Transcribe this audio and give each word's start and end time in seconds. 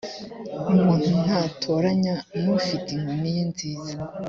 umuntu 0.71 1.07
nzatoranya 1.21 2.15
nufite 2.41 2.87
inkoni 2.95 3.29
ye 3.35 3.43
nziza 3.51 3.93